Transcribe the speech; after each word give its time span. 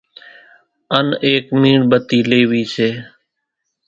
ان 0.97 1.07
ايڪ 1.27 1.45
ميڻ 1.61 1.79
ٻتي 1.89 2.19
ليوي 2.29 2.63
سي، 2.73 2.89